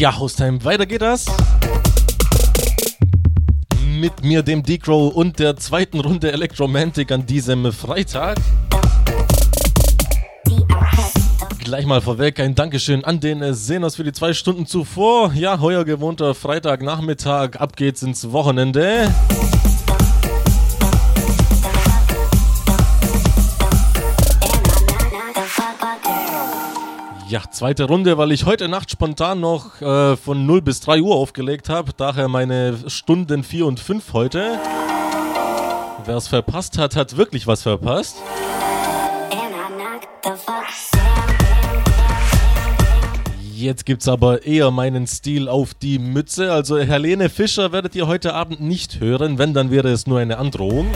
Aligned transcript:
Ja, 0.00 0.18
Hostime, 0.18 0.64
weiter 0.64 0.86
geht 0.86 1.02
das. 1.02 1.26
Mit 3.86 4.24
mir, 4.24 4.42
dem 4.42 4.62
Decrow 4.62 5.14
und 5.14 5.38
der 5.38 5.58
zweiten 5.58 6.00
Runde 6.00 6.32
Electromantic 6.32 7.12
an 7.12 7.26
diesem 7.26 7.70
Freitag. 7.70 8.38
Gleich 11.58 11.84
mal 11.84 12.00
vorweg 12.00 12.40
ein 12.40 12.54
Dankeschön 12.54 13.04
an 13.04 13.20
den 13.20 13.52
Senos 13.52 13.96
für 13.96 14.04
die 14.04 14.12
zwei 14.12 14.32
Stunden 14.32 14.64
zuvor. 14.64 15.34
Ja, 15.34 15.60
heuer 15.60 15.84
gewohnter 15.84 16.34
Freitagnachmittag, 16.34 17.56
ab 17.58 17.76
geht's 17.76 18.02
ins 18.02 18.32
Wochenende. 18.32 19.12
Ja, 27.30 27.42
zweite 27.48 27.84
Runde, 27.84 28.18
weil 28.18 28.32
ich 28.32 28.44
heute 28.44 28.66
Nacht 28.66 28.90
spontan 28.90 29.38
noch 29.38 29.80
äh, 29.80 30.16
von 30.16 30.46
0 30.46 30.62
bis 30.62 30.80
3 30.80 31.00
Uhr 31.00 31.14
aufgelegt 31.14 31.68
habe. 31.68 31.92
Daher 31.96 32.26
meine 32.26 32.76
Stunden 32.88 33.44
4 33.44 33.66
und 33.66 33.78
5 33.78 34.12
heute. 34.14 34.58
Wer 36.04 36.16
es 36.16 36.26
verpasst 36.26 36.76
hat, 36.76 36.96
hat 36.96 37.16
wirklich 37.16 37.46
was 37.46 37.62
verpasst. 37.62 38.16
Jetzt 43.54 43.86
gibt's 43.86 44.08
aber 44.08 44.44
eher 44.44 44.72
meinen 44.72 45.06
Stil 45.06 45.48
auf 45.48 45.72
die 45.72 46.00
Mütze. 46.00 46.52
Also 46.52 46.80
Helene 46.80 47.28
Fischer 47.28 47.70
werdet 47.70 47.94
ihr 47.94 48.08
heute 48.08 48.34
Abend 48.34 48.60
nicht 48.60 48.98
hören. 48.98 49.38
Wenn, 49.38 49.54
dann 49.54 49.70
wäre 49.70 49.90
es 49.90 50.08
nur 50.08 50.18
eine 50.18 50.38
Androhung. 50.38 50.88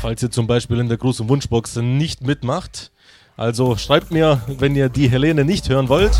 Falls 0.00 0.24
ihr 0.24 0.32
zum 0.32 0.48
Beispiel 0.48 0.80
in 0.80 0.88
der 0.88 0.98
großen 0.98 1.28
Wunschbox 1.28 1.76
nicht 1.76 2.22
mitmacht. 2.26 2.90
Also 3.36 3.76
schreibt 3.76 4.12
mir, 4.12 4.40
wenn 4.46 4.76
ihr 4.76 4.88
die 4.88 5.10
Helene 5.10 5.44
nicht 5.44 5.68
hören 5.68 5.88
wollt. 5.88 6.12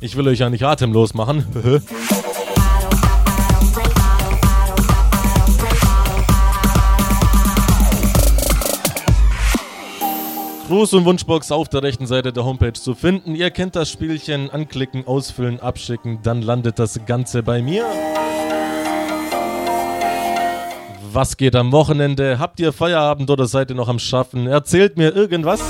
Ich 0.00 0.16
will 0.16 0.26
euch 0.26 0.38
ja 0.38 0.48
nicht 0.48 0.64
atemlos 0.64 1.12
machen. 1.12 1.44
Gruß 10.68 10.94
und 10.94 11.04
Wunschbox 11.04 11.52
auf 11.52 11.68
der 11.68 11.82
rechten 11.82 12.06
Seite 12.06 12.32
der 12.32 12.44
Homepage 12.44 12.72
zu 12.72 12.94
finden. 12.94 13.34
Ihr 13.34 13.50
kennt 13.50 13.76
das 13.76 13.90
Spielchen. 13.90 14.48
Anklicken, 14.50 15.06
ausfüllen, 15.06 15.60
abschicken. 15.60 16.20
Dann 16.22 16.40
landet 16.40 16.78
das 16.78 17.04
Ganze 17.04 17.42
bei 17.42 17.60
mir. 17.60 17.84
Was 21.12 21.36
geht 21.36 21.56
am 21.56 21.72
Wochenende? 21.72 22.38
Habt 22.38 22.60
ihr 22.60 22.72
Feierabend 22.72 23.30
oder 23.30 23.46
seid 23.46 23.70
ihr 23.70 23.74
noch 23.74 23.88
am 23.88 23.98
Schaffen? 23.98 24.46
Erzählt 24.46 24.96
mir 24.96 25.10
irgendwas. 25.10 25.60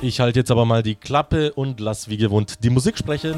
Ich 0.00 0.20
halte 0.20 0.38
jetzt 0.38 0.52
aber 0.52 0.64
mal 0.64 0.84
die 0.84 0.94
Klappe 0.94 1.52
und 1.52 1.80
lass 1.80 2.08
wie 2.08 2.16
gewohnt 2.16 2.62
die 2.62 2.70
Musik 2.70 2.96
sprechen. 2.96 3.34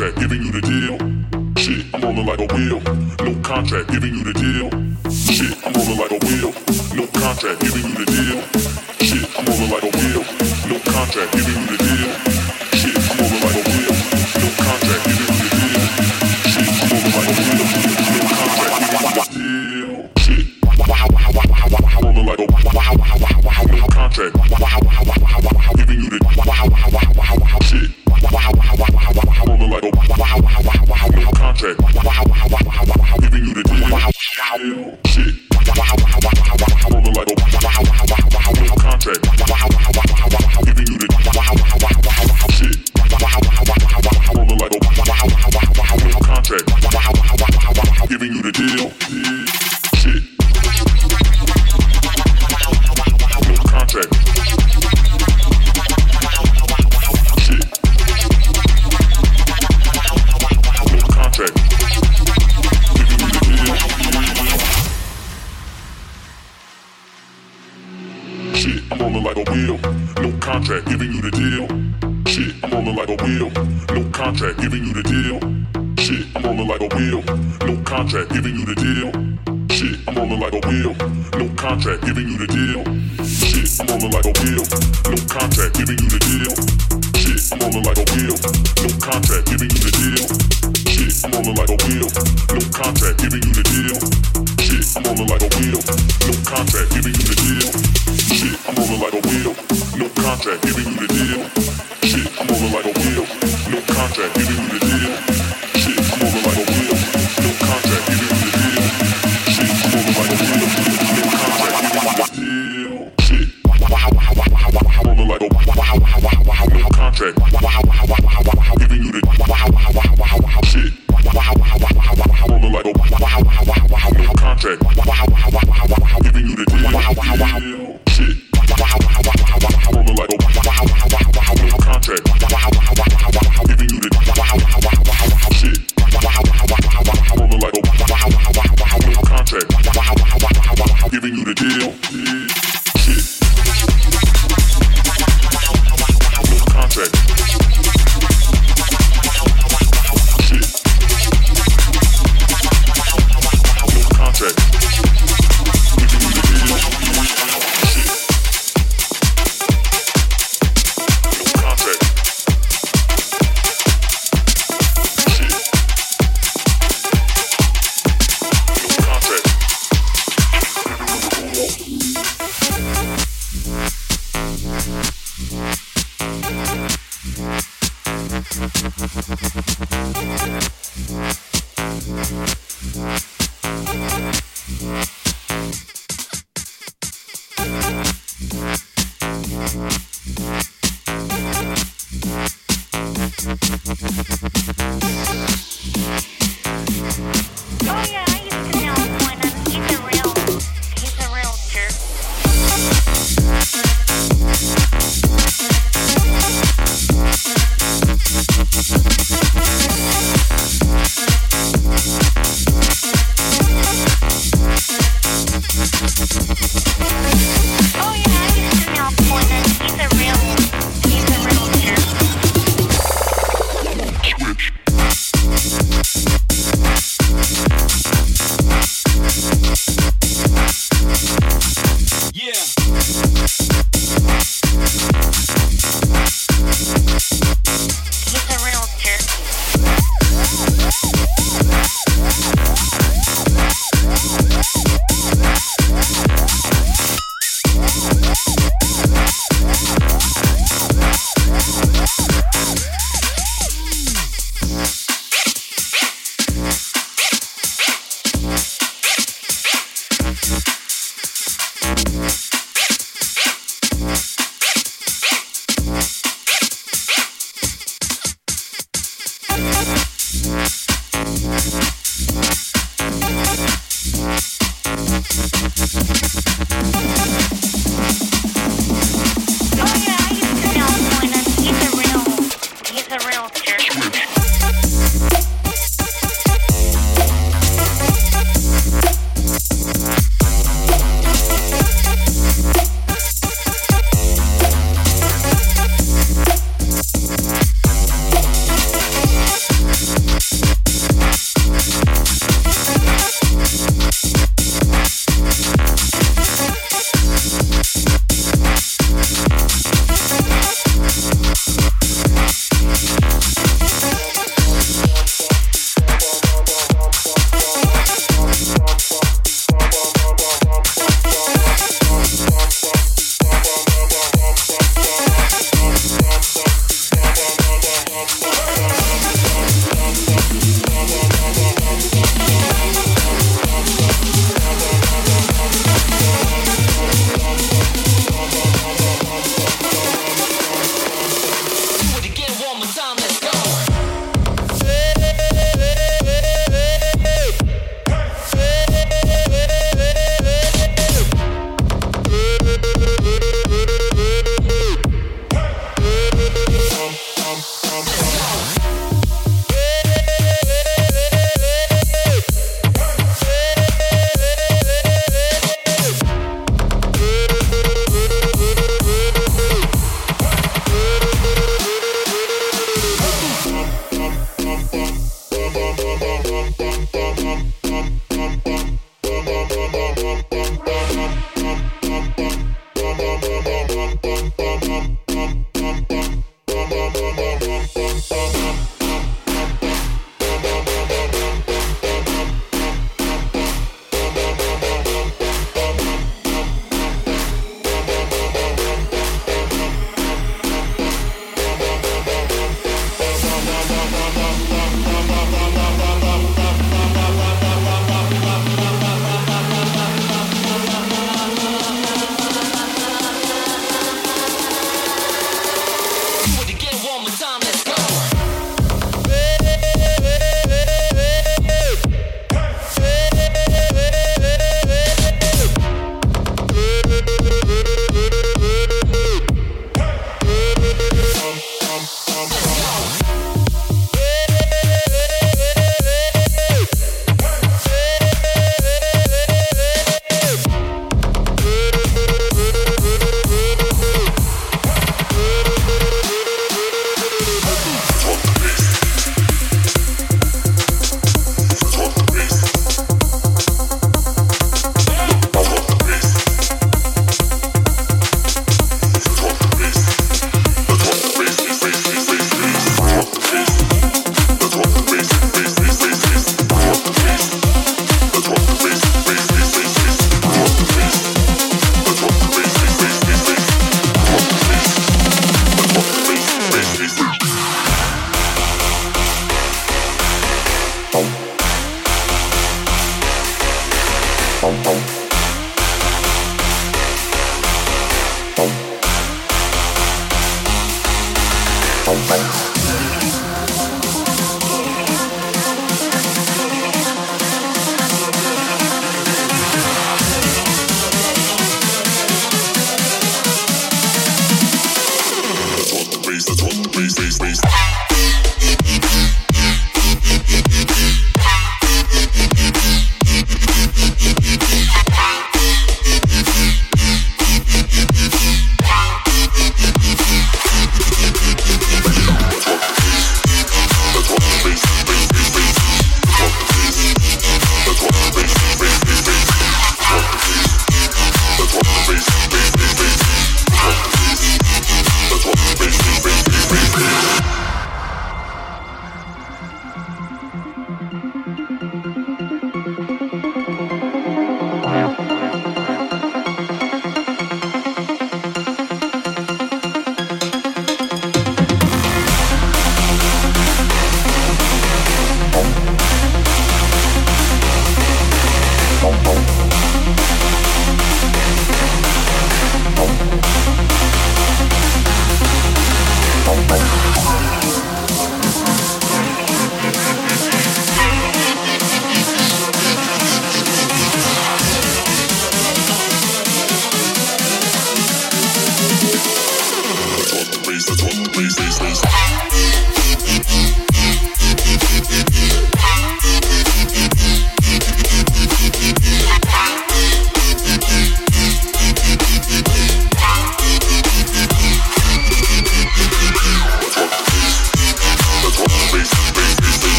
contract, 0.00 0.18
giving 0.18 0.42
you 0.42 0.50
the 0.50 0.60
deal. 0.62 0.96
Shit, 1.62 1.94
I'm 1.94 2.00
rolling 2.00 2.24
like 2.24 2.40
a 2.40 2.54
wheel. 2.54 2.80
No 2.80 3.40
contract, 3.42 3.90
giving 3.90 4.14
you 4.14 4.24
the 4.24 4.32
deal. 4.32 4.49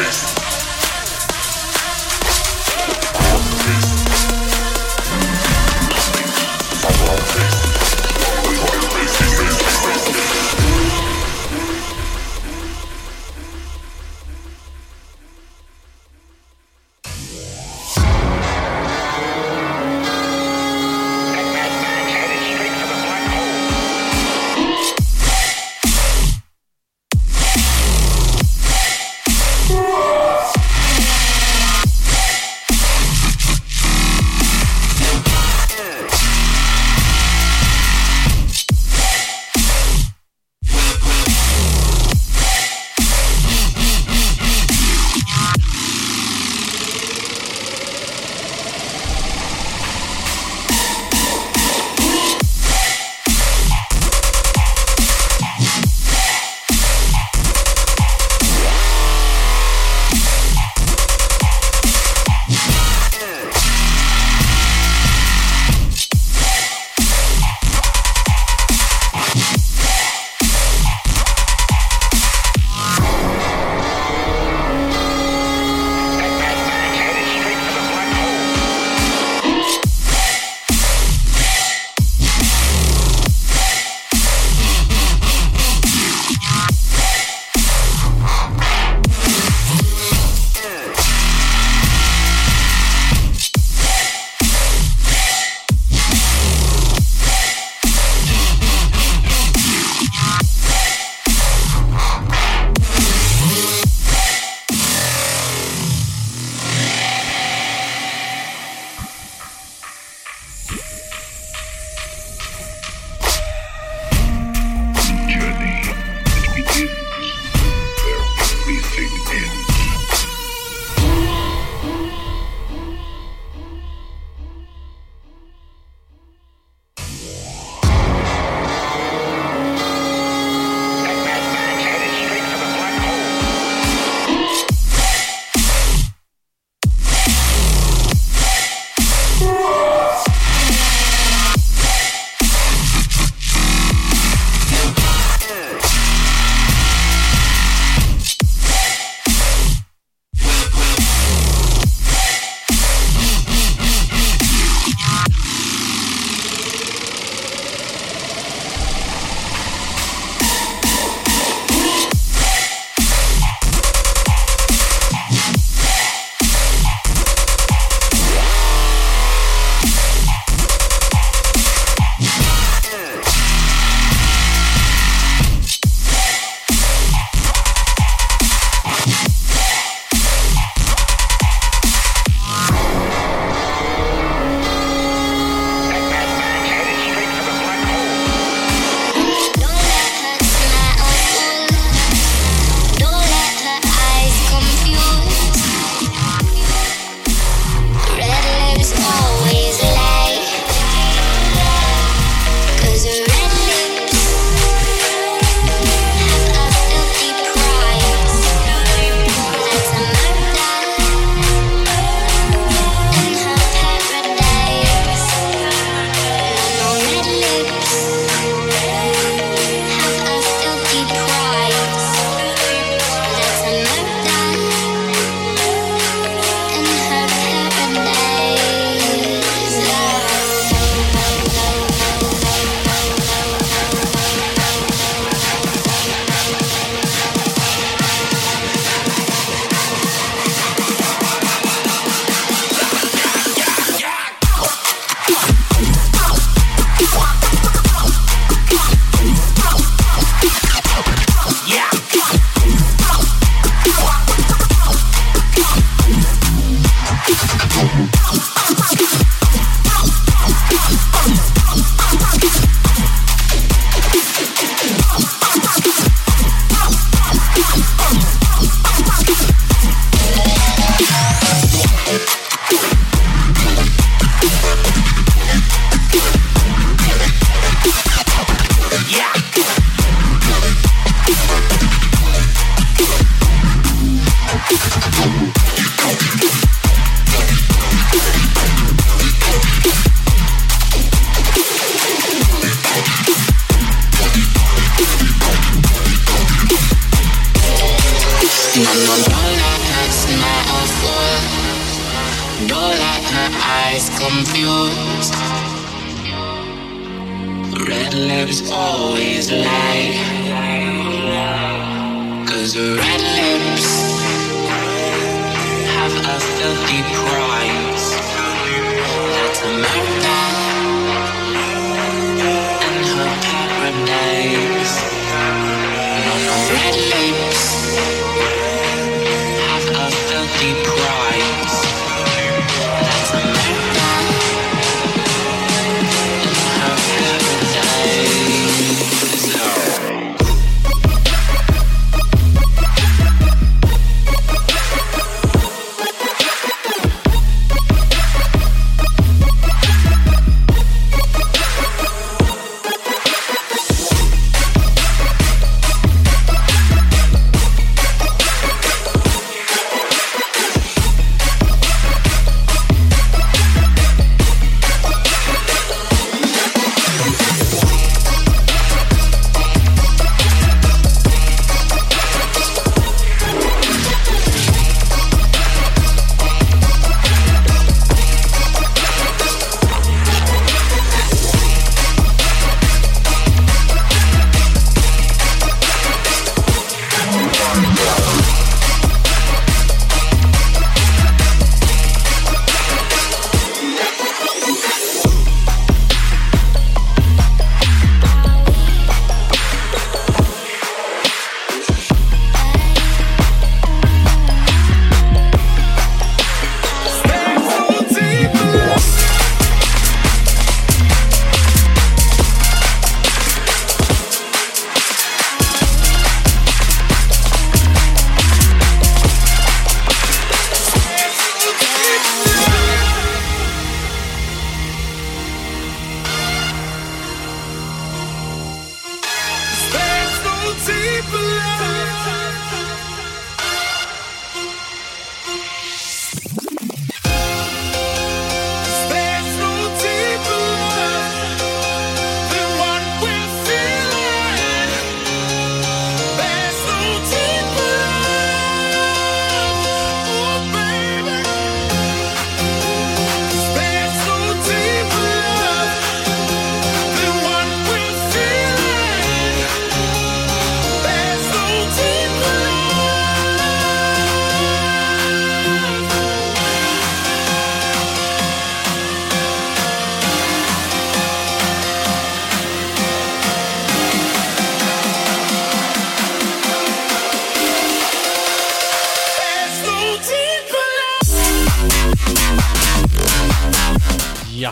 Texas. 0.00 0.29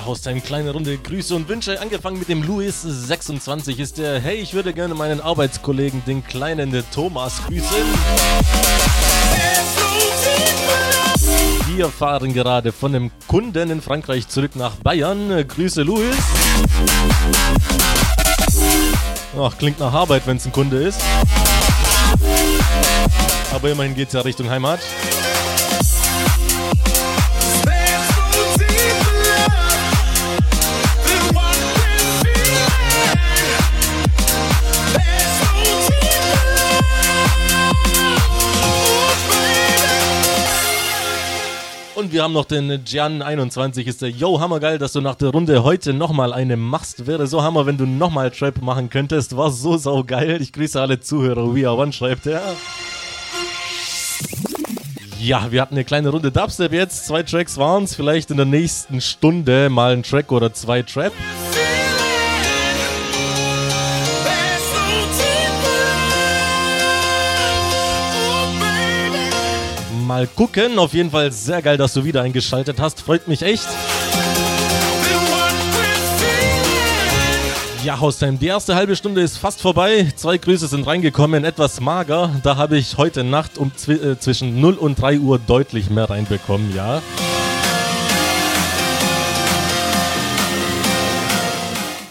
Ja, 0.08 0.12
aus 0.12 0.26
eine 0.26 0.40
kleine 0.40 0.70
Runde 0.70 0.96
Grüße 0.96 1.34
und 1.34 1.48
Wünsche. 1.48 1.80
Angefangen 1.80 2.18
mit 2.18 2.28
dem 2.28 2.42
Louis26 2.42 3.78
ist 3.78 3.98
der, 3.98 4.18
hey, 4.20 4.36
ich 4.36 4.54
würde 4.54 4.72
gerne 4.72 4.94
meinen 4.94 5.20
Arbeitskollegen, 5.20 6.02
den 6.06 6.24
kleinen 6.24 6.82
Thomas, 6.94 7.42
grüßen. 7.46 7.66
Wir 11.74 11.88
fahren 11.90 12.32
gerade 12.32 12.72
von 12.72 12.94
einem 12.94 13.10
Kunden 13.26 13.70
in 13.70 13.82
Frankreich 13.82 14.28
zurück 14.28 14.56
nach 14.56 14.76
Bayern. 14.76 15.46
Grüße, 15.46 15.82
Louis. 15.82 16.16
Ach, 19.38 19.58
klingt 19.58 19.78
nach 19.78 19.92
Arbeit, 19.92 20.26
wenn 20.26 20.38
es 20.38 20.46
ein 20.46 20.52
Kunde 20.52 20.78
ist. 20.84 21.00
Aber 23.52 23.70
immerhin 23.70 23.94
geht's 23.94 24.14
ja 24.14 24.22
Richtung 24.22 24.48
Heimat. 24.48 24.80
Und 42.08 42.14
wir 42.14 42.22
haben 42.22 42.32
noch 42.32 42.46
den 42.46 42.72
Gian21, 42.72 43.84
ist 43.84 44.00
der 44.00 44.08
Yo, 44.08 44.40
hammergeil, 44.40 44.78
dass 44.78 44.94
du 44.94 45.02
nach 45.02 45.16
der 45.16 45.28
Runde 45.28 45.62
heute 45.62 45.92
nochmal 45.92 46.32
eine 46.32 46.56
machst. 46.56 47.06
Wäre 47.06 47.26
so 47.26 47.42
hammer, 47.42 47.66
wenn 47.66 47.76
du 47.76 47.84
nochmal 47.84 48.30
Trap 48.30 48.62
machen 48.62 48.88
könntest. 48.88 49.36
War 49.36 49.50
so 49.50 49.76
saugeil. 49.76 50.40
Ich 50.40 50.54
grüße 50.54 50.80
alle 50.80 51.00
Zuhörer. 51.00 51.54
We 51.54 51.68
are 51.68 51.76
one, 51.76 51.92
schreibt 51.92 52.24
er. 52.24 52.40
Ja, 55.20 55.52
wir 55.52 55.60
hatten 55.60 55.74
eine 55.74 55.84
kleine 55.84 56.08
Runde 56.08 56.32
Dubstep 56.32 56.72
jetzt. 56.72 57.06
Zwei 57.06 57.24
Tracks 57.24 57.58
waren 57.58 57.84
es. 57.84 57.94
Vielleicht 57.94 58.30
in 58.30 58.38
der 58.38 58.46
nächsten 58.46 59.02
Stunde 59.02 59.68
mal 59.68 59.92
ein 59.92 60.02
Track 60.02 60.32
oder 60.32 60.54
zwei 60.54 60.80
Trap. 60.80 61.12
Mal 70.18 70.26
gucken. 70.26 70.80
Auf 70.80 70.94
jeden 70.94 71.12
Fall 71.12 71.30
sehr 71.30 71.62
geil, 71.62 71.76
dass 71.76 71.94
du 71.94 72.02
wieder 72.02 72.22
eingeschaltet 72.22 72.80
hast. 72.80 73.00
Freut 73.02 73.28
mich 73.28 73.40
echt. 73.42 73.68
Ja, 77.84 78.00
Haustime, 78.00 78.36
die 78.36 78.48
erste 78.48 78.74
halbe 78.74 78.96
Stunde 78.96 79.20
ist 79.20 79.38
fast 79.38 79.60
vorbei. 79.60 80.12
Zwei 80.16 80.36
Grüße 80.36 80.66
sind 80.66 80.84
reingekommen, 80.88 81.44
etwas 81.44 81.80
mager. 81.80 82.32
Da 82.42 82.56
habe 82.56 82.78
ich 82.78 82.96
heute 82.96 83.22
Nacht 83.22 83.58
um 83.58 83.70
äh, 83.86 84.18
zwischen 84.18 84.60
0 84.60 84.74
und 84.74 85.00
3 85.00 85.20
Uhr 85.20 85.38
deutlich 85.38 85.88
mehr 85.88 86.10
reinbekommen, 86.10 86.74
ja. 86.74 87.00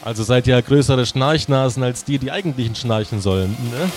Also 0.06 0.24
seid 0.24 0.48
ihr 0.48 0.62
größere 0.62 1.06
Schnarchnasen 1.06 1.84
als 1.84 2.06
die, 2.06 2.20
die 2.20 2.32
eigentlichen 2.32 2.76
schnarchen 2.76 3.20
sollen, 3.20 3.50
ne? 3.50 3.92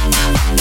Thank 0.00 0.60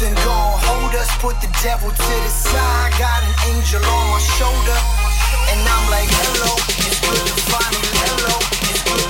nothing 0.00 0.14
gonna 0.14 0.56
hold 0.66 0.94
us. 0.94 1.10
Put 1.18 1.40
the 1.40 1.50
devil 1.62 1.90
to 1.90 1.96
the 1.96 2.28
side. 2.30 2.92
Got 2.98 3.22
an 3.22 3.34
angel 3.50 3.82
on 3.84 4.10
my 4.10 4.20
shoulder. 4.38 4.78
And 5.50 5.60
I'm 5.66 5.90
like, 5.90 6.08
hello, 6.08 6.54
it's 6.86 7.00
good 7.02 7.18
to 7.26 7.34
finally 7.50 7.92
hello. 8.06 8.38
It's 8.70 8.82
good 8.84 9.07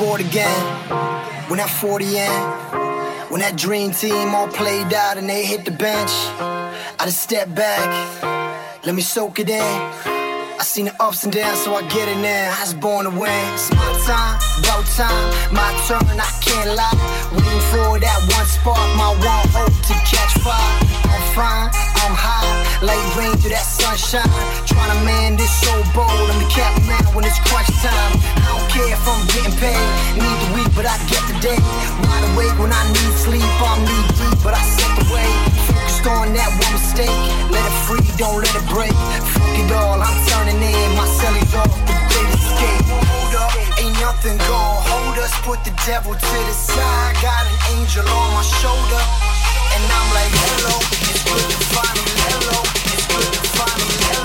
bored 0.00 0.20
again. 0.22 0.64
When 1.48 1.58
that 1.58 1.68
40 1.68 2.04
in, 2.16 2.40
when 3.30 3.40
that 3.42 3.56
dream 3.56 3.90
team 3.92 4.34
all 4.34 4.48
played 4.48 4.92
out 4.94 5.18
and 5.18 5.28
they 5.28 5.44
hit 5.44 5.66
the 5.66 5.72
bench, 5.72 6.10
I 6.98 7.02
just 7.04 7.20
step 7.20 7.54
back, 7.54 7.86
let 8.86 8.94
me 8.94 9.02
soak 9.02 9.38
it 9.38 9.50
in. 9.50 9.60
I 9.60 10.62
seen 10.62 10.86
the 10.86 10.94
ups 11.02 11.24
and 11.24 11.32
downs, 11.32 11.60
so 11.60 11.74
I 11.74 11.82
get 11.88 12.08
it 12.08 12.16
now. 12.16 12.56
I 12.56 12.60
was 12.62 12.74
born 12.74 13.04
to 13.04 13.10
win. 13.10 13.54
It's 13.54 13.70
my 13.72 13.92
time, 14.08 14.36
about 14.60 14.86
time, 14.96 15.26
my 15.52 15.70
turn. 15.86 16.16
I 16.18 16.30
can't 16.40 16.70
lie. 16.80 16.96
Waiting 17.32 17.64
for 17.72 17.98
that 18.00 18.20
one 18.36 18.46
spark, 18.46 18.88
my 18.96 19.10
one 19.20 19.46
hope 19.52 19.76
to 19.88 19.94
catch 20.08 20.32
fire. 20.40 20.99
Fine, 21.30 21.70
I'm 22.02 22.10
high, 22.10 22.42
like 22.82 22.98
rain 23.14 23.30
through 23.38 23.54
that 23.54 23.62
sunshine. 23.62 24.26
Trying 24.66 24.90
to 24.90 24.98
man 25.06 25.38
this 25.38 25.52
so 25.62 25.70
bold. 25.94 26.10
I'm 26.26 26.42
the 26.42 26.50
captain 26.50 26.82
man 26.90 27.06
when 27.14 27.22
it's 27.22 27.38
crunch 27.46 27.70
time. 27.78 28.12
I 28.42 28.50
don't 28.50 28.66
care 28.66 28.90
if 28.90 28.98
I'm 29.06 29.22
getting 29.30 29.54
paid. 29.62 29.78
Need 30.18 30.26
the 30.26 30.50
week, 30.58 30.70
but 30.74 30.90
I 30.90 30.98
get 31.06 31.22
the 31.30 31.38
day. 31.38 31.60
Wide 32.02 32.26
awake 32.34 32.56
when 32.58 32.74
I 32.74 32.82
need 32.90 33.14
sleep. 33.14 33.46
I'm 33.62 33.78
knee 33.86 34.06
deep, 34.18 34.42
but 34.42 34.58
I 34.58 34.62
set 34.74 34.90
the 34.98 35.06
way. 35.14 35.30
Focused 35.70 36.06
on 36.10 36.34
that 36.34 36.50
one 36.50 36.74
mistake. 36.74 37.14
Let 37.46 37.62
it 37.62 37.76
free, 37.86 38.02
don't 38.18 38.42
let 38.42 38.50
it 38.50 38.66
break. 38.66 38.92
Fuck 39.30 39.54
it 39.54 39.70
all, 39.70 40.02
I'm 40.02 40.16
turning 40.34 40.58
in. 40.58 40.88
My 40.98 41.06
cellies 41.06 41.54
off 41.54 41.70
the 41.86 41.94
great 42.10 42.30
escape. 42.34 42.90
Ain't 43.78 43.94
nothing 44.02 44.34
gonna 44.50 44.82
hold 44.90 45.14
us. 45.22 45.30
Put 45.46 45.62
the 45.62 45.70
devil 45.86 46.10
to 46.10 46.38
the 46.42 46.56
side. 46.58 47.14
Got 47.22 47.46
an 47.46 47.78
angel 47.78 48.02
on 48.02 48.28
my 48.34 48.42
shoulder. 48.42 49.02
And 49.74 49.84
I'm 49.86 50.08
like, 50.14 50.32
hello, 50.32 50.74
it's 51.08 51.22
good 51.24 51.46
to 51.50 51.58
finally 51.74 52.16
hello. 52.26 52.58
It's 52.92 53.06
good 53.06 53.28
to 53.34 53.42
finally 53.56 53.98
hello. 54.10 54.19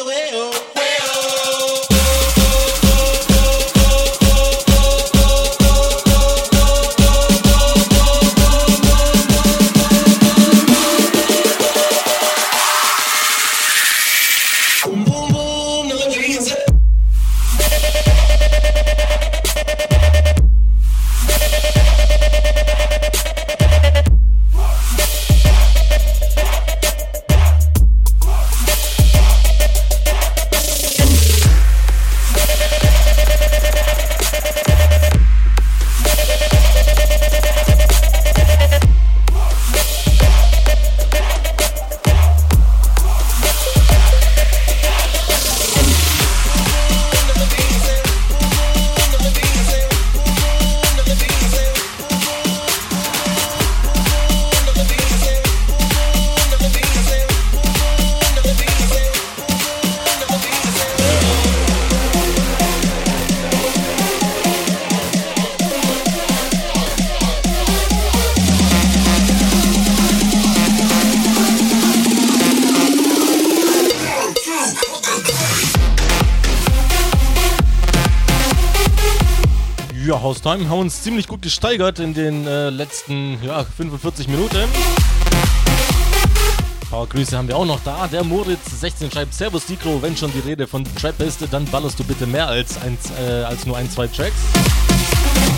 away. 0.00 0.39
Ja, 80.42 80.52
Haustime 80.52 80.70
haben 80.70 80.80
uns 80.80 81.02
ziemlich 81.02 81.28
gut 81.28 81.42
gesteigert 81.42 81.98
in 81.98 82.14
den 82.14 82.46
äh, 82.46 82.70
letzten 82.70 83.38
ja, 83.42 83.64
45 83.64 84.28
Minuten. 84.28 84.56
Ein 84.56 84.68
paar 86.88 87.06
Grüße 87.06 87.36
haben 87.36 87.48
wir 87.48 87.56
auch 87.56 87.66
noch 87.66 87.80
da. 87.84 88.06
Der 88.06 88.24
Moritz16 88.24 89.12
schreibt 89.12 89.34
Servus 89.34 89.66
Dikro, 89.66 90.00
wenn 90.00 90.16
schon 90.16 90.32
die 90.32 90.38
Rede 90.40 90.66
von 90.66 90.84
Trap 90.96 91.20
ist, 91.20 91.40
dann 91.50 91.64
ballerst 91.66 91.98
du 91.98 92.04
bitte 92.04 92.26
mehr 92.26 92.48
als, 92.48 92.80
eins, 92.80 93.10
äh, 93.10 93.42
als 93.42 93.66
nur 93.66 93.76
ein, 93.76 93.90
zwei 93.90 94.06
Tracks. 94.06 94.36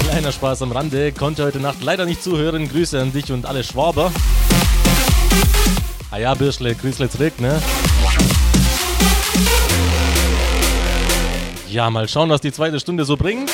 Kleiner 0.08 0.32
Spaß 0.32 0.62
am 0.62 0.72
Rande, 0.72 1.12
konnte 1.12 1.44
heute 1.44 1.60
Nacht 1.60 1.82
leider 1.82 2.04
nicht 2.04 2.22
zuhören. 2.22 2.68
Grüße 2.68 3.00
an 3.00 3.12
dich 3.12 3.30
und 3.30 3.46
alle 3.46 3.62
Schwaber. 3.62 4.10
Ah 6.10 6.18
ja, 6.18 6.34
Birschle, 6.34 6.74
Grüßle 6.74 7.08
zurück, 7.08 7.40
ne? 7.40 7.60
Ja, 11.68 11.88
mal 11.88 12.08
schauen, 12.08 12.30
was 12.30 12.40
die 12.40 12.52
zweite 12.52 12.80
Stunde 12.80 13.04
so 13.04 13.16
bringt. 13.16 13.50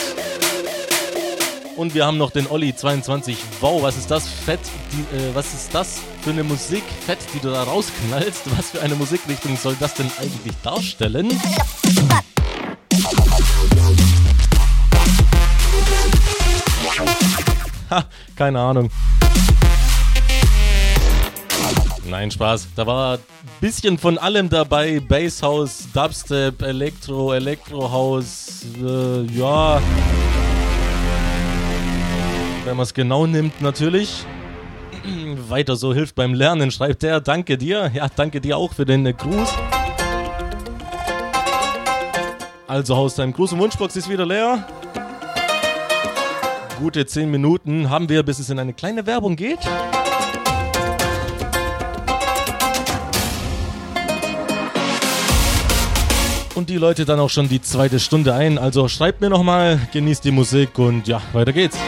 Und 1.79 1.95
wir 1.95 2.05
haben 2.05 2.18
noch 2.18 2.33
den 2.33 2.49
Olli 2.49 2.74
22. 2.74 3.39
Wow, 3.61 3.85
was 3.85 3.97
ist 3.97 4.11
das? 4.11 4.26
Fett, 4.26 4.59
die, 4.91 5.16
äh, 5.16 5.33
was 5.33 5.55
ist 5.55 5.72
das 5.72 6.01
für 6.22 6.31
eine 6.31 6.43
Musik? 6.43 6.83
Fett, 7.07 7.20
die 7.33 7.39
du 7.39 7.53
da 7.53 7.62
rausknallst. 7.62 8.43
Was 8.57 8.70
für 8.70 8.83
eine 8.83 8.97
Musikrichtung 8.97 9.57
soll 9.57 9.76
das 9.79 9.95
denn 9.95 10.11
eigentlich 10.18 10.57
darstellen? 10.64 11.31
Ha, 17.91 18.05
keine 18.35 18.59
Ahnung. 18.59 18.91
Nein, 22.09 22.33
Spaß. 22.33 22.70
Da 22.74 22.89
war 22.89 23.18
ein 23.18 23.20
bisschen 23.61 23.99
von 23.99 24.18
allem 24.18 24.49
dabei. 24.49 24.99
Basshouse, 24.99 25.87
Dubstep, 25.95 26.61
Elektro, 26.61 27.33
Elektrohaus, 27.33 28.64
äh, 28.85 29.22
ja. 29.26 29.81
Wenn 32.69 32.77
man 32.77 32.85
es 32.85 32.93
genau 32.93 33.27
nimmt, 33.27 33.62
natürlich. 33.62 34.27
Weiter 35.49 35.75
so 35.75 35.95
hilft 35.95 36.14
beim 36.14 36.35
Lernen, 36.35 36.71
schreibt 36.71 37.03
er. 37.03 37.23
Danke 37.23 37.57
dir. 37.57 37.91
Ja, 37.95 38.09
danke 38.14 38.43
dir 38.43 38.59
auch 38.59 38.75
für 38.75 38.85
den 38.85 39.07
äh, 39.07 39.14
Gruß. 39.14 39.55
Also, 42.66 42.95
Haus, 42.95 43.14
dein 43.14 43.33
Gruß- 43.33 43.55
und 43.55 43.61
Wunschbox 43.61 43.97
ist 43.97 44.11
wieder 44.11 44.27
leer. 44.27 44.66
Gute 46.79 47.07
10 47.07 47.31
Minuten 47.31 47.89
haben 47.89 48.11
wir, 48.11 48.23
bis 48.23 48.39
es 48.39 48.51
in 48.51 48.59
eine 48.59 48.75
kleine 48.75 49.07
Werbung 49.07 49.35
geht. 49.35 49.61
Und 56.55 56.69
die 56.69 56.77
Leute 56.77 57.07
dann 57.07 57.19
auch 57.19 57.31
schon 57.31 57.49
die 57.49 57.62
zweite 57.62 57.99
Stunde 57.99 58.35
ein. 58.35 58.59
Also 58.59 58.89
schreibt 58.89 59.23
mir 59.23 59.31
nochmal, 59.31 59.81
genießt 59.91 60.23
die 60.23 60.33
Musik 60.33 60.79
und 60.79 61.09
ja, 61.09 61.23
weiter 61.33 61.55
geht's. 61.55 61.79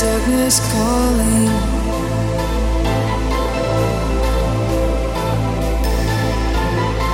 Darkness 0.00 0.60
calling. 0.70 1.50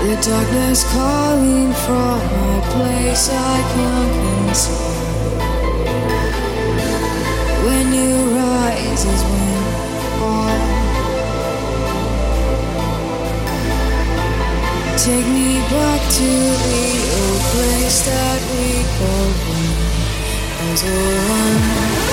The 0.04 0.16
darkness 0.20 0.84
calling 0.92 1.72
from 1.84 2.20
a 2.20 2.60
place 2.72 3.30
I 3.30 3.56
can't 3.72 4.12
conceal. 4.20 4.92
When 7.64 7.86
you 7.94 8.12
rise 8.36 9.04
is 9.14 9.22
when 9.32 9.56
I 9.56 10.00
fall. 10.18 10.60
Take 14.98 15.26
me 15.26 15.50
back 15.72 16.00
to 16.18 16.30
the 16.66 16.84
old 17.16 17.42
place 17.52 17.98
that 18.08 18.40
we 18.52 18.66
both 19.00 19.38
were 19.48 19.94
as 20.72 20.82
one. 20.84 22.03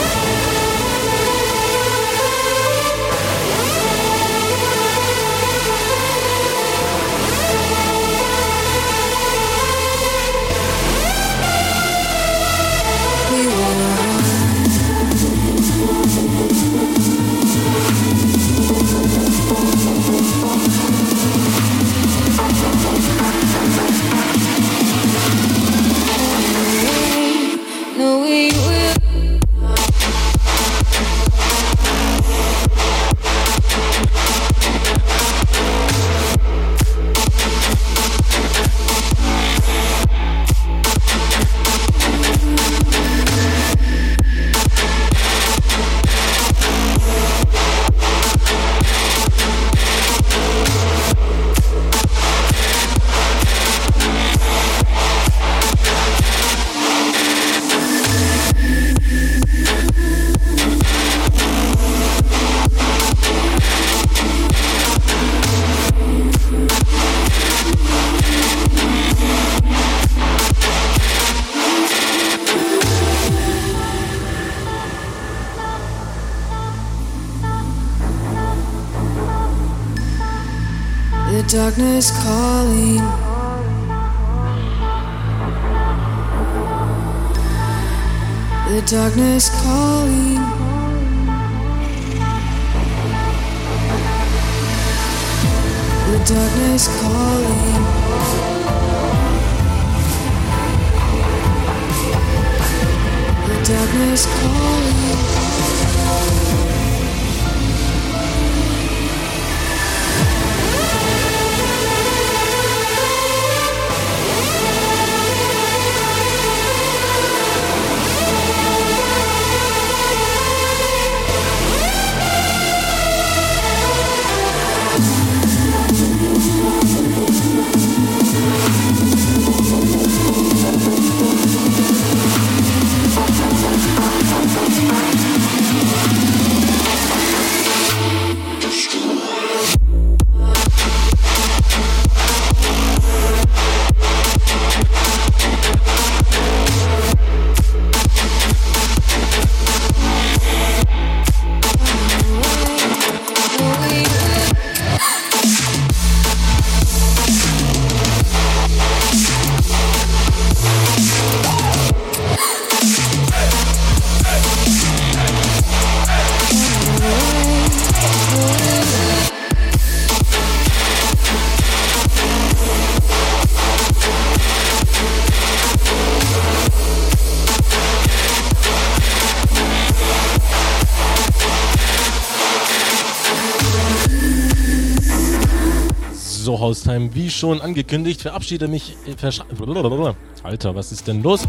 Haustime, 186.71 187.13
wie 187.13 187.29
schon 187.29 187.59
angekündigt, 187.59 188.21
verabschiede 188.21 188.69
mich. 188.69 188.95
äh, 189.05 190.13
Alter, 190.43 190.73
was 190.73 190.93
ist 190.93 191.05
denn 191.05 191.21
los? 191.21 191.43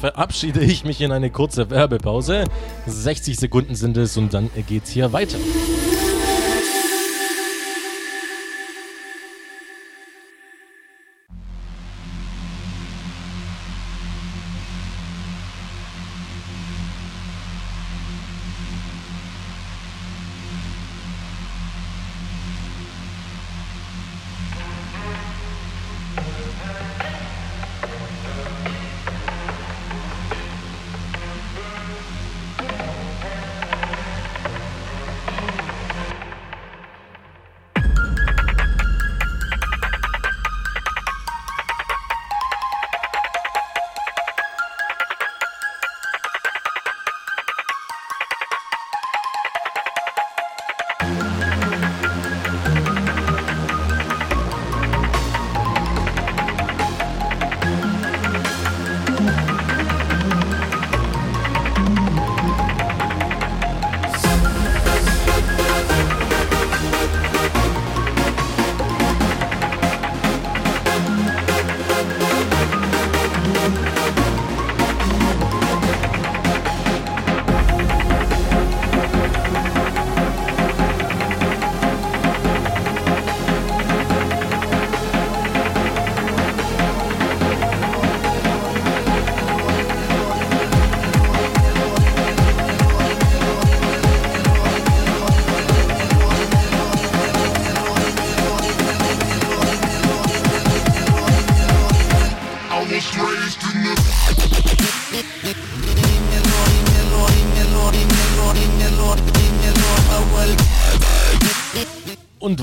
Verabschiede 0.00 0.58
ich 0.64 0.84
mich 0.84 1.00
in 1.00 1.12
eine 1.12 1.30
kurze 1.30 1.70
Werbepause. 1.70 2.46
60 2.84 3.36
Sekunden 3.36 3.76
sind 3.76 3.96
es 3.96 4.16
und 4.16 4.34
dann 4.34 4.50
geht's 4.66 4.90
hier 4.90 5.12
weiter. 5.12 5.38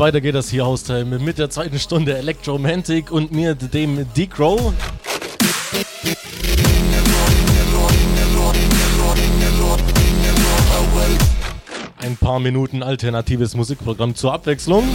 Weiter 0.07 0.21
geht 0.21 0.35
das 0.35 0.49
hier 0.49 0.65
Haustime 0.65 1.19
mit 1.19 1.37
der 1.37 1.49
zweiten 1.49 1.79
Stunde 1.79 2.17
Electromantic 2.17 3.11
und 3.11 3.33
mir, 3.33 3.55
dem 3.55 4.05
D-Crow. 4.13 4.71
Ein 11.97 12.15
paar 12.15 12.39
Minuten 12.39 12.83
alternatives 12.83 13.53
Musikprogramm 13.53 14.15
zur 14.15 14.31
Abwechslung. 14.31 14.85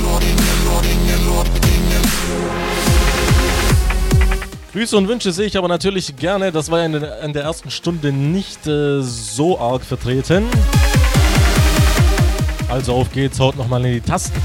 Grüße 4.73 4.97
und 4.97 5.09
Wünsche 5.09 5.33
sehe 5.33 5.45
ich 5.45 5.59
aber 5.59 5.69
natürlich 5.69 6.17
gerne. 6.17 6.53
Das 6.53 6.71
war 6.71 6.79
ja 6.79 6.87
in 6.87 6.93
der, 6.93 7.21
in 7.21 7.35
der 7.35 7.43
ersten 7.43 7.71
Stunde 7.71 8.13
nicht 8.13 8.67
äh, 8.67 9.03
so 9.03 9.61
arg 9.61 9.85
vertreten. 9.85 10.47
Also 12.71 12.95
auf 12.95 13.13
geht's, 13.13 13.39
haut 13.39 13.59
nochmal 13.59 13.85
in 13.85 13.93
die 13.93 14.01
Tasten. 14.01 14.41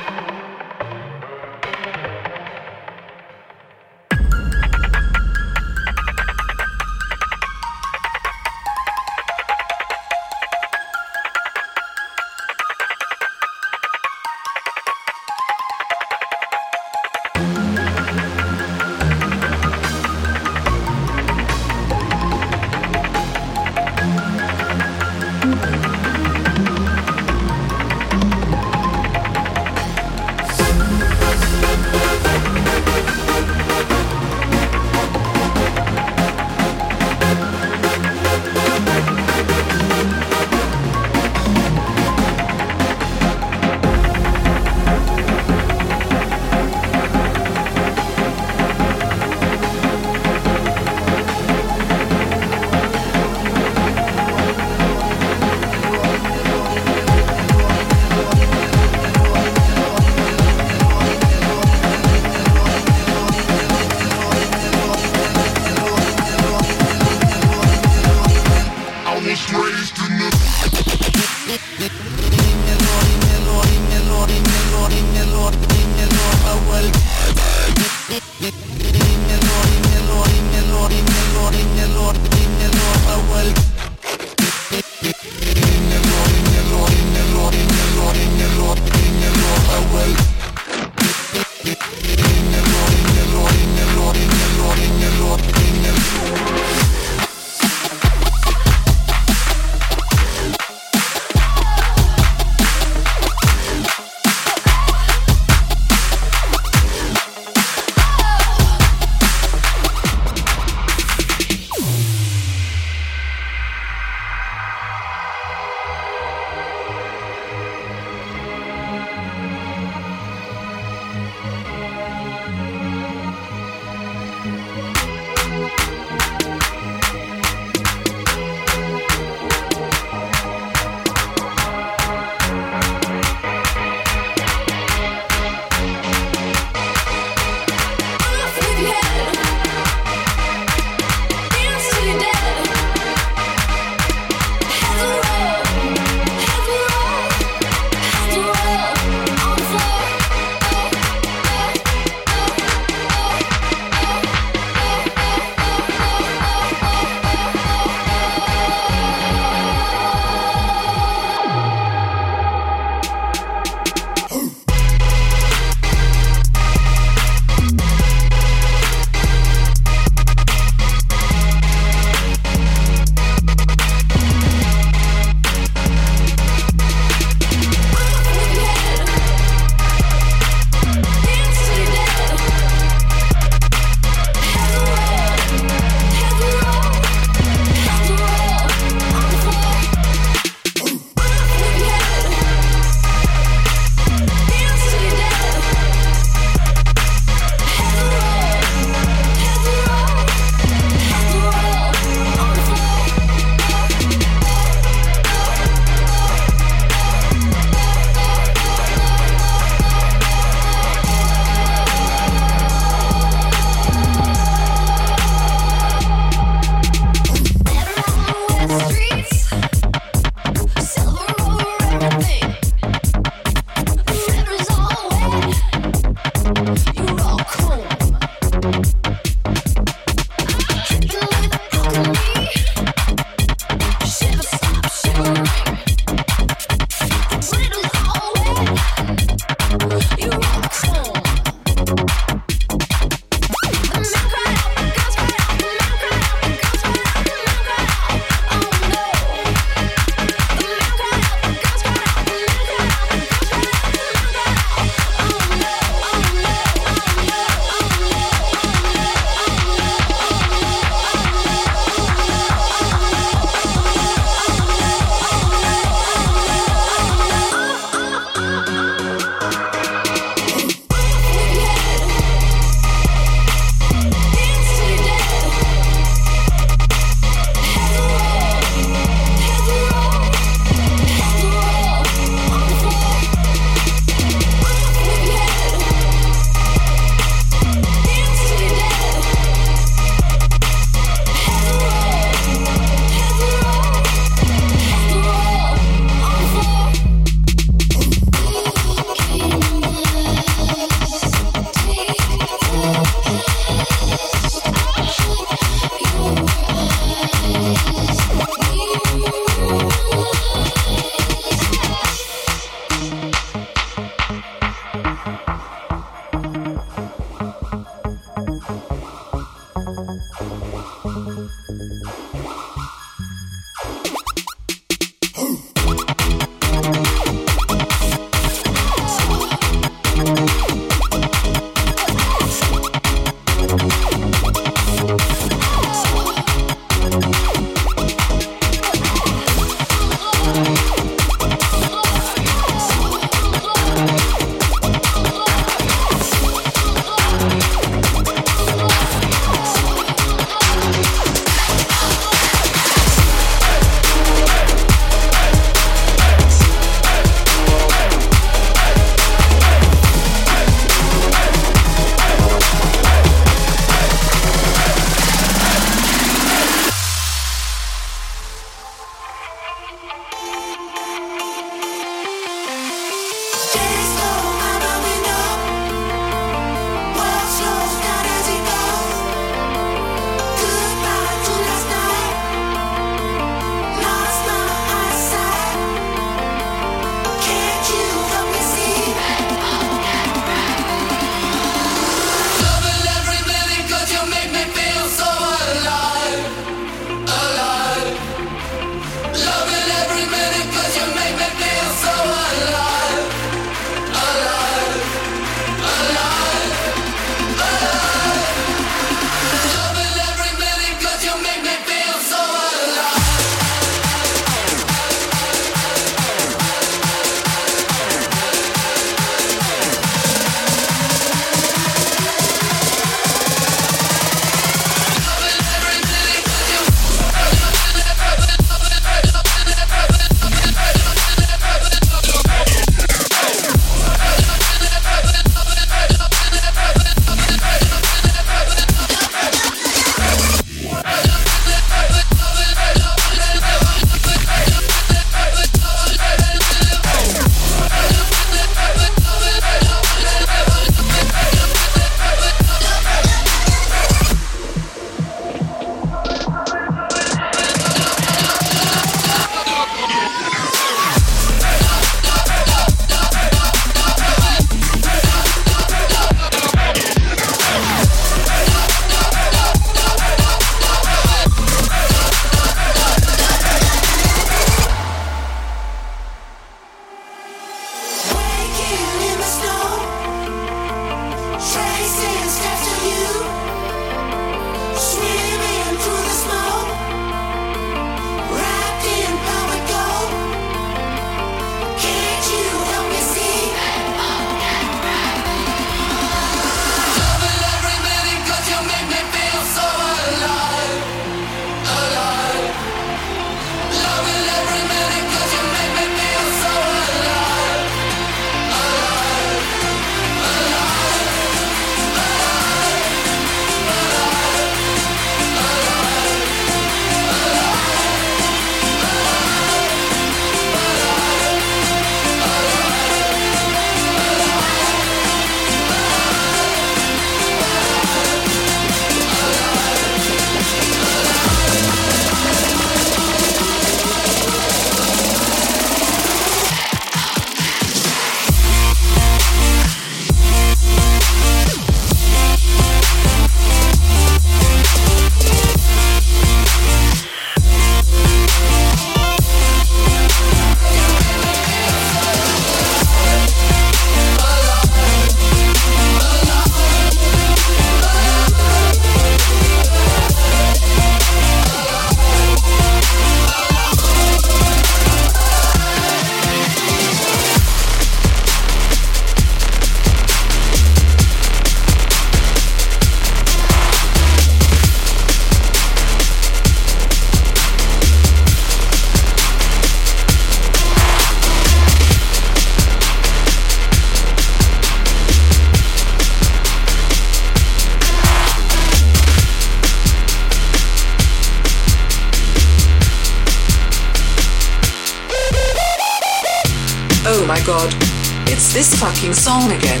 Song 599.34 599.70
again. 599.70 600.00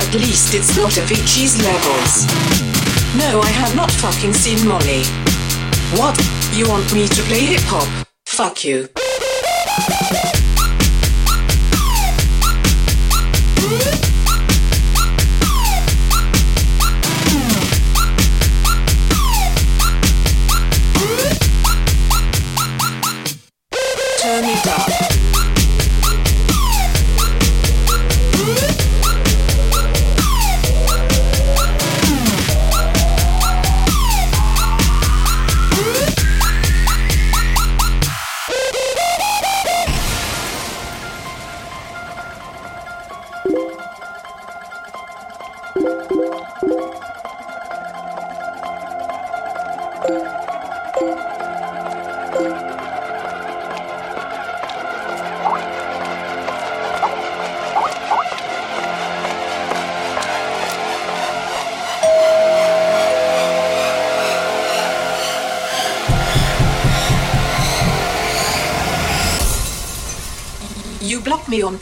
At 0.00 0.14
least 0.14 0.54
it's 0.54 0.76
not 0.76 0.92
Avicii's 0.92 1.62
levels. 1.62 2.26
No, 3.16 3.40
I 3.40 3.50
have 3.50 3.76
not 3.76 3.90
fucking 3.90 4.32
seen 4.32 4.66
Molly. 4.66 5.04
What? 5.98 6.18
You 6.52 6.68
want 6.68 6.92
me 6.92 7.06
to 7.06 7.22
play 7.22 7.40
hip 7.40 7.62
hop? 7.64 8.06
Fuck 8.26 8.64
you. 8.64 8.88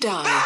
To 0.00 0.08
die. 0.08 0.22
Die. 0.24 0.45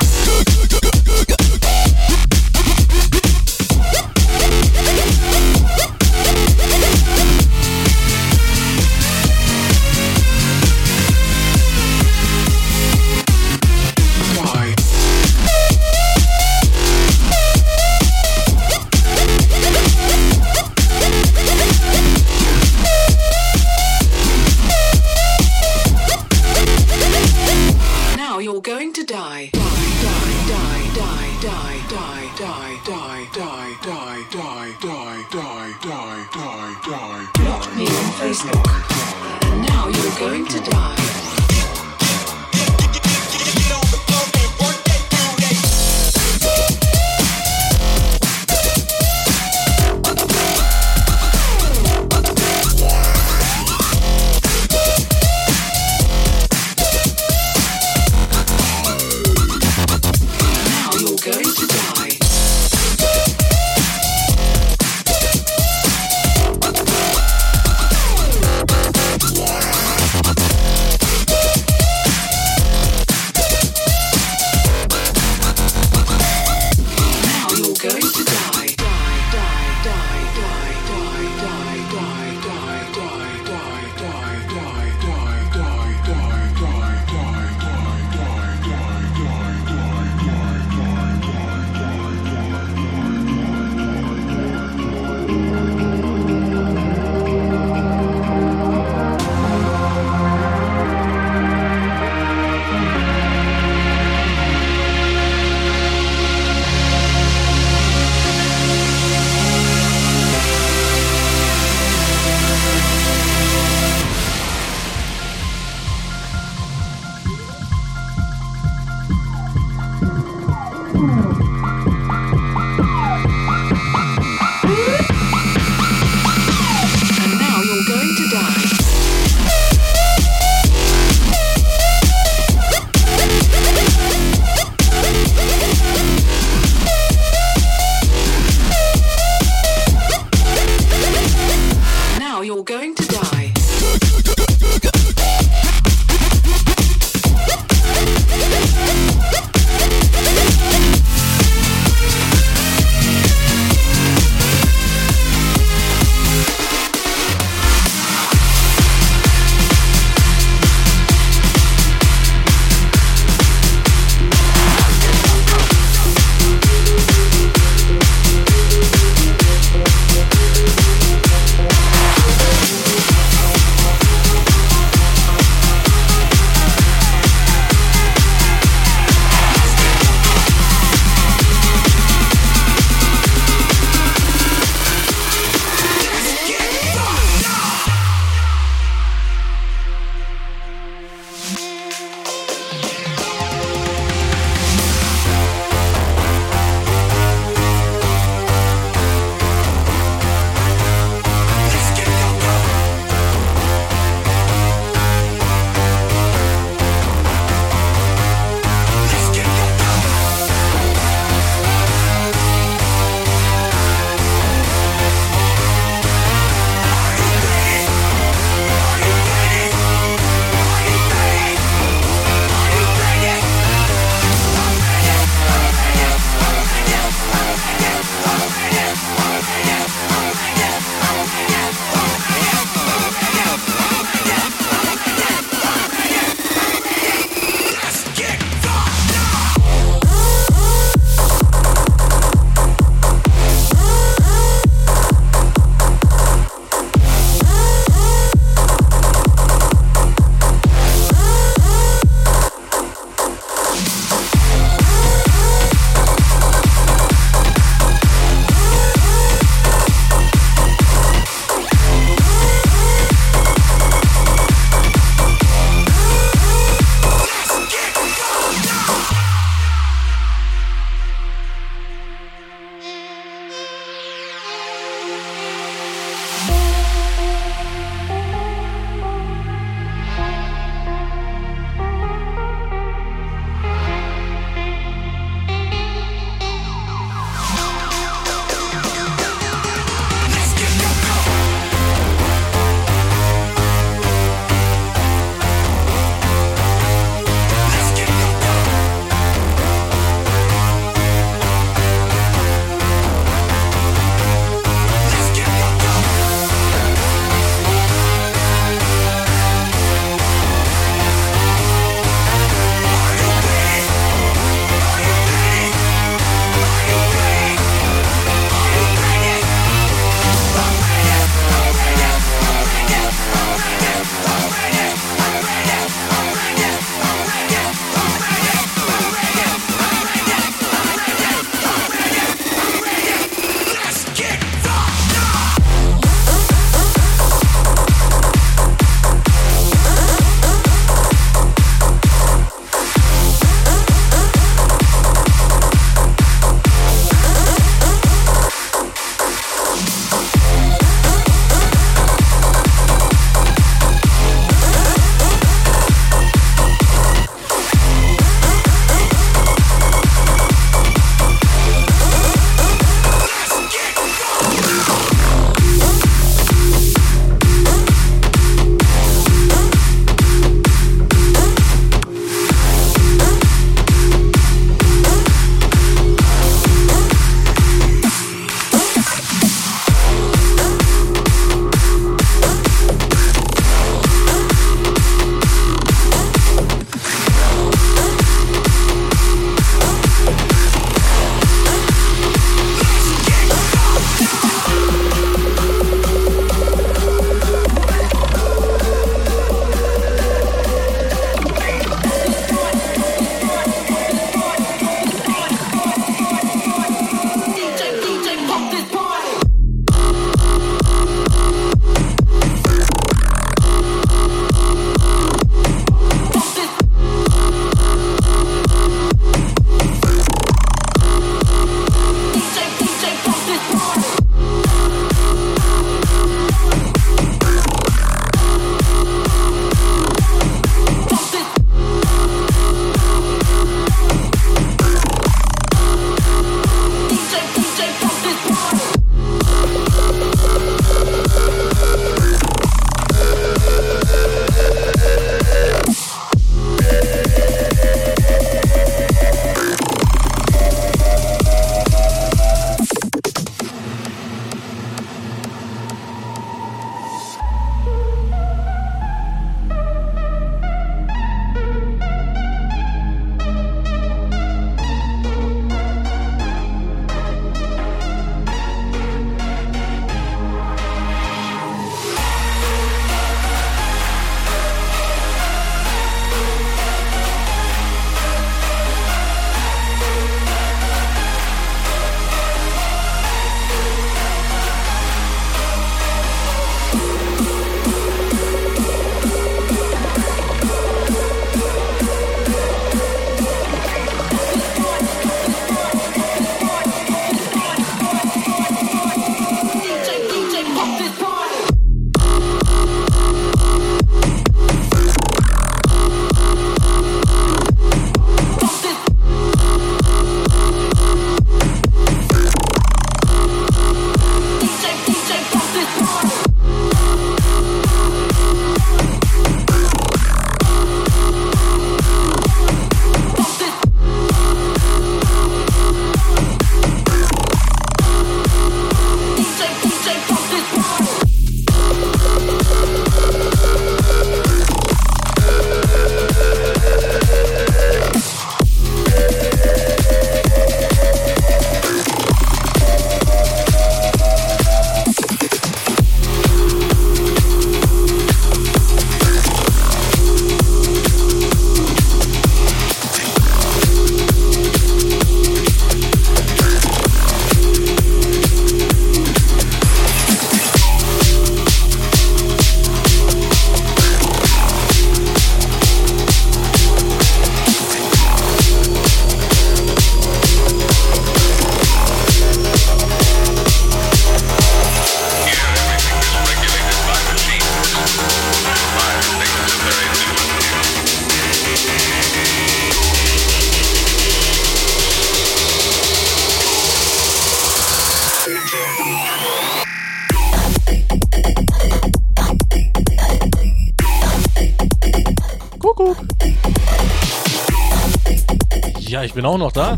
Bin 599.40 599.46
auch 599.46 599.56
noch 599.56 599.72
da. 599.72 599.96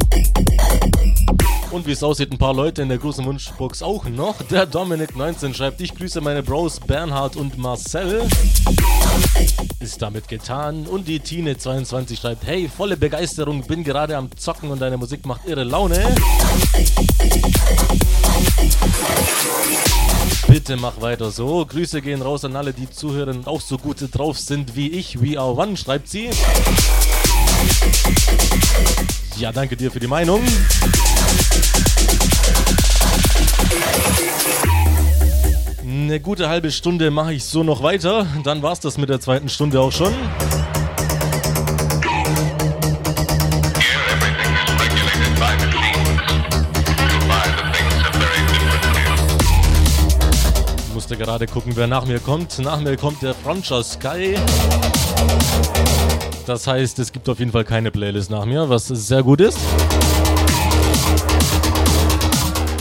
Und 1.73 1.85
wie 1.85 1.91
es 1.91 2.03
aussieht, 2.05 2.31
ein 2.31 2.39
paar 2.39 2.55
Leute 2.55 2.83
in 2.83 2.89
der 2.89 2.99
großen 2.99 3.25
Wunschbox 3.25 3.83
auch 3.83 4.05
noch. 4.05 4.41
Der 4.43 4.71
Dominik19 4.71 5.53
schreibt, 5.53 5.81
ich 5.81 5.97
grüße 5.97 6.21
meine 6.21 6.45
Bros 6.45 6.79
Bernhard 6.79 7.35
und 7.35 7.59
Marcel. 7.59 8.23
Ist 9.81 10.01
damit 10.01 10.29
getan. 10.29 10.87
Und 10.87 11.09
die 11.09 11.19
Tine22 11.19 12.21
schreibt, 12.21 12.47
hey, 12.47 12.69
volle 12.69 12.97
Begeisterung, 12.97 13.67
bin 13.67 13.83
gerade 13.83 14.17
am 14.17 14.31
Zocken 14.37 14.71
und 14.71 14.81
deine 14.81 14.97
Musik 14.97 15.27
macht 15.27 15.45
irre 15.49 15.65
Laune. 15.65 16.15
Bitte 20.47 20.77
mach 20.77 21.01
weiter 21.01 21.33
so. 21.33 21.67
Grüße 21.67 22.01
gehen 22.01 22.23
raus 22.23 22.45
an 22.45 22.55
alle, 22.55 22.73
die 22.73 22.89
zuhören 22.89 23.39
und 23.39 23.49
auch 23.49 23.61
so 23.61 23.77
gut 23.77 23.97
drauf 24.13 24.39
sind 24.39 24.77
wie 24.77 24.91
ich. 24.91 25.21
We 25.21 25.37
are 25.37 25.53
one, 25.53 25.77
schreibt 25.77 26.07
sie. 26.07 26.31
Ja, 29.37 29.51
danke 29.53 29.77
dir 29.77 29.91
für 29.91 30.01
die 30.01 30.07
Meinung. 30.07 30.43
Eine 35.83 36.21
gute 36.21 36.49
halbe 36.49 36.71
Stunde 36.71 37.11
mache 37.11 37.35
ich 37.35 37.45
so 37.45 37.63
noch 37.63 37.83
weiter. 37.83 38.27
Dann 38.45 38.63
war's 38.63 38.81
das 38.81 38.99
mit 38.99 39.09
der 39.09 39.21
zweiten 39.21 39.49
Stunde 39.49 39.81
auch 39.81 39.93
schon. 39.93 40.13
Musste 50.93 51.17
gerade 51.17 51.47
gucken, 51.47 51.73
wer 51.75 51.87
nach 51.87 52.05
mir 52.05 52.21
kommt. 52.21 52.59
Nach 52.59 52.81
mir 52.81 52.97
kommt 52.97 53.23
der 53.23 53.35
Frontier 53.35 53.83
Sky. 53.83 54.37
Das 56.47 56.67
heißt, 56.67 56.99
es 56.99 57.13
gibt 57.13 57.29
auf 57.29 57.39
jeden 57.39 57.53
Fall 57.53 57.65
keine 57.65 57.91
Playlist 57.91 58.31
nach 58.31 58.45
mir, 58.45 58.69
was 58.69 58.89
sehr 58.89 59.23
gut 59.23 59.41
ist. 59.41 59.59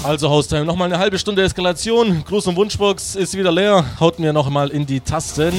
Also 0.04 0.30
Haustime, 0.30 0.66
nochmal 0.66 0.88
eine 0.88 0.98
halbe 0.98 1.20
Stunde 1.20 1.44
Eskalation. 1.44 2.24
Gruß 2.28 2.48
und 2.48 2.56
Wunschbox 2.56 3.16
ist 3.16 3.38
wieder 3.38 3.52
leer. 3.52 3.86
Haut 4.00 4.18
mir 4.18 4.34
nochmal 4.34 4.70
in 4.70 4.86
die 4.86 5.00
Tasten. 5.00 5.54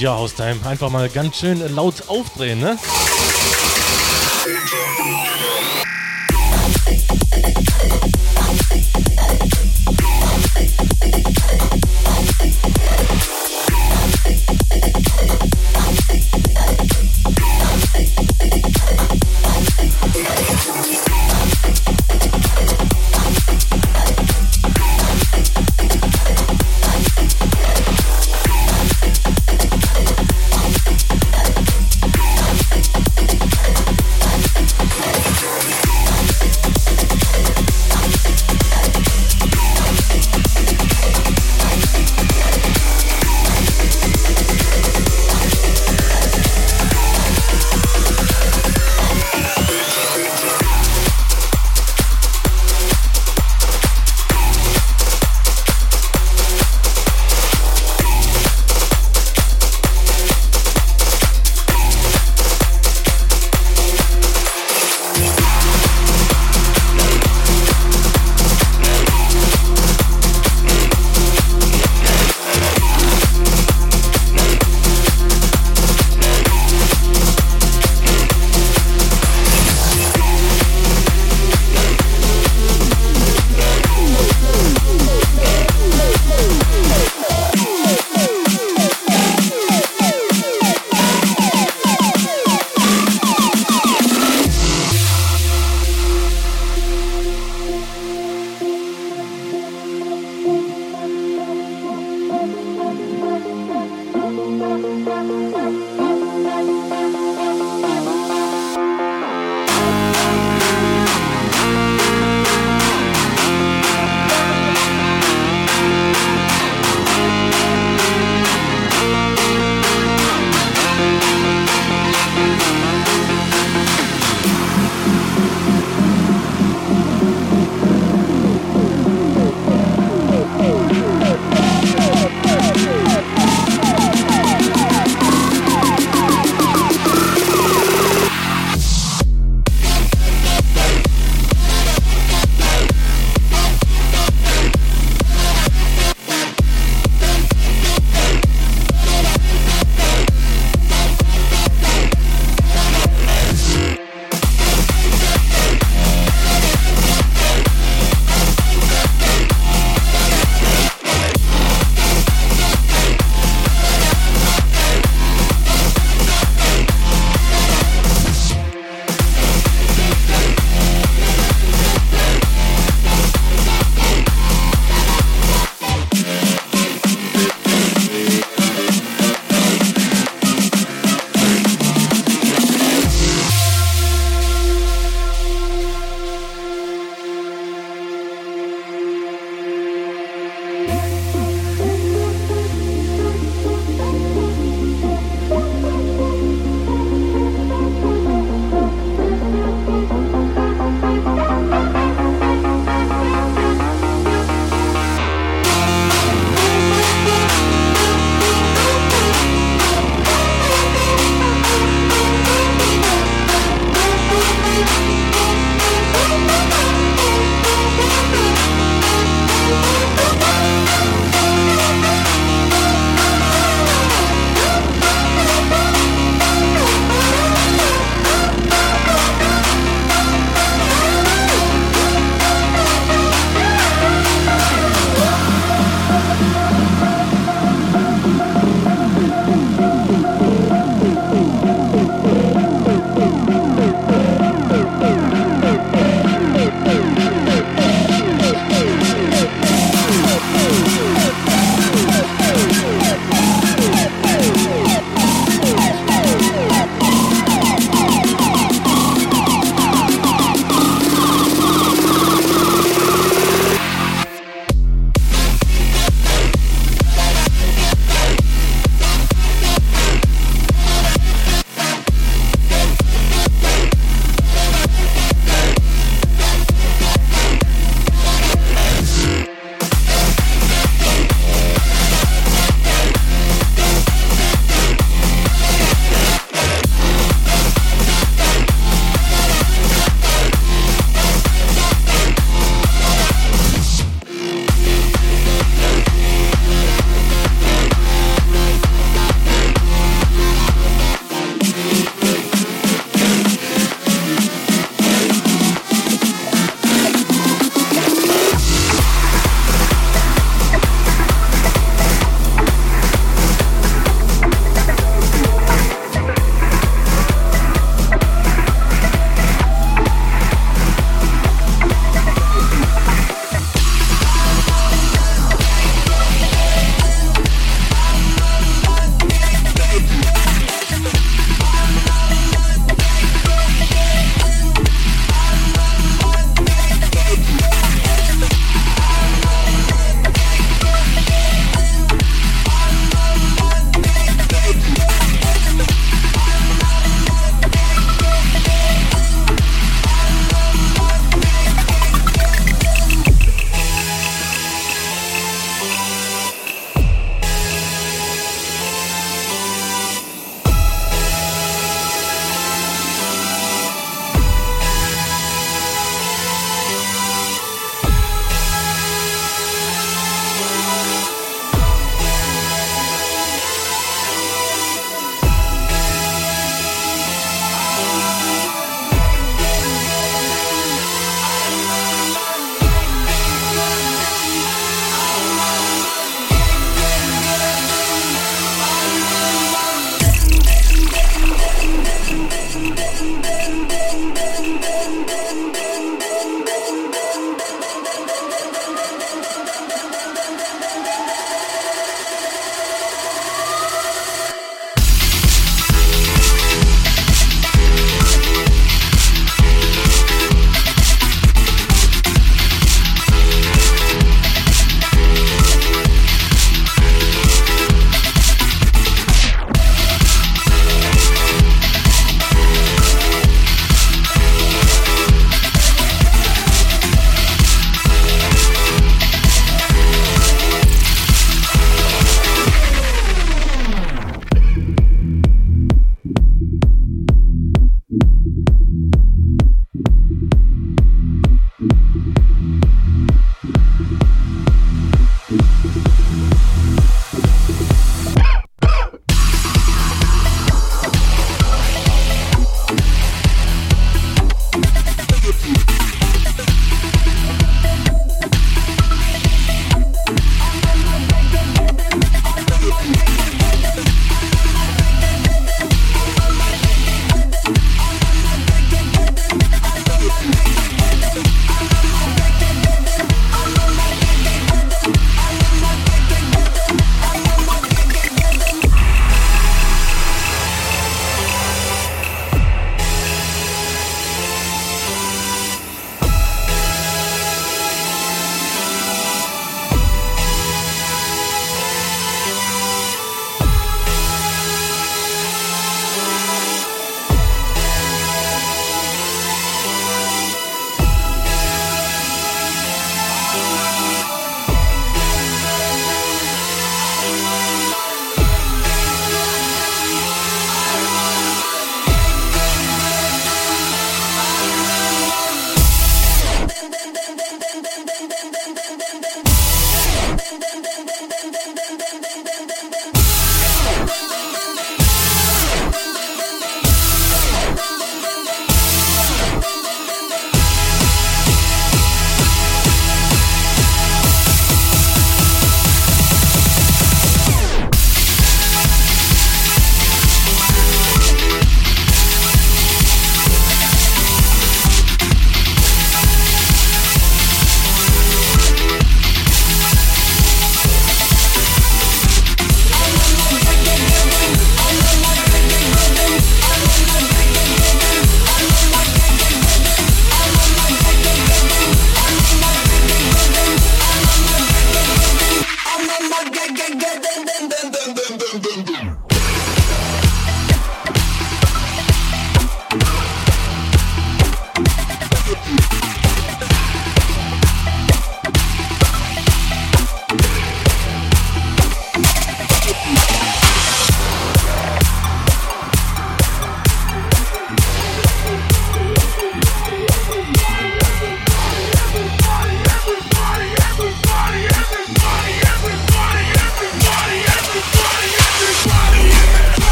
Und 0.00 0.04
ja, 0.04 0.14
Haustime, 0.14 0.56
einfach 0.64 0.88
mal 0.88 1.10
ganz 1.10 1.36
schön 1.36 1.74
laut 1.74 2.04
aufdrehen, 2.08 2.58
ne? 2.58 2.78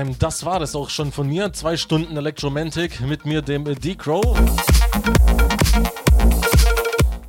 Haustime, 0.00 0.16
das 0.18 0.44
war 0.44 0.60
das 0.60 0.74
auch 0.74 0.88
schon 0.88 1.12
von 1.12 1.28
mir. 1.28 1.52
Zwei 1.52 1.76
Stunden 1.76 2.16
Electromantic 2.16 3.00
mit 3.00 3.26
mir, 3.26 3.42
dem 3.42 3.64
D-Crow. 3.64 4.38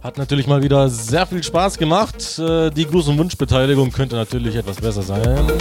Hat 0.02 0.18
natürlich 0.18 0.48
mal 0.48 0.64
wieder 0.64 0.89
sehr 0.89 1.26
viel 1.27 1.43
Spaß 1.43 1.77
gemacht. 1.77 2.39
Äh, 2.39 2.69
Die 2.72 2.85
Gruß- 2.85 3.10
und 3.10 3.18
Wunschbeteiligung 3.18 3.91
könnte 3.91 4.15
natürlich 4.15 4.56
etwas 4.56 4.77
besser 4.77 5.02
sein. 5.02 5.52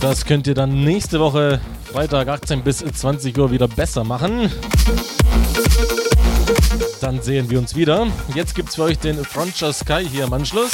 Das 0.00 0.24
könnt 0.24 0.46
ihr 0.46 0.54
dann 0.54 0.84
nächste 0.84 1.18
Woche, 1.18 1.60
Freitag 1.90 2.28
18 2.28 2.62
bis 2.62 2.78
20 2.78 3.36
Uhr, 3.38 3.50
wieder 3.50 3.68
besser 3.68 4.04
machen. 4.04 4.50
Dann 7.00 7.22
sehen 7.22 7.48
wir 7.50 7.58
uns 7.58 7.74
wieder. 7.74 8.06
Jetzt 8.34 8.54
gibt 8.54 8.68
es 8.68 8.74
für 8.74 8.82
euch 8.82 8.98
den 8.98 9.24
Frontier 9.24 9.72
Sky 9.72 10.06
hier 10.08 10.24
im 10.24 10.32
Anschluss. 10.32 10.72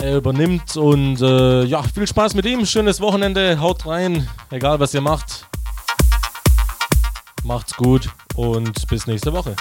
Er 0.00 0.16
übernimmt 0.16 0.76
und 0.76 1.20
äh, 1.20 1.64
ja, 1.64 1.82
viel 1.82 2.06
Spaß 2.06 2.34
mit 2.34 2.46
ihm. 2.46 2.64
Schönes 2.64 3.00
Wochenende. 3.00 3.60
Haut 3.60 3.84
rein, 3.86 4.28
egal 4.50 4.78
was 4.78 4.94
ihr 4.94 5.00
macht. 5.00 5.46
Macht's 7.42 7.74
gut 7.74 8.08
und 8.36 8.86
bis 8.88 9.06
nächste 9.06 9.32
Woche. 9.32 9.56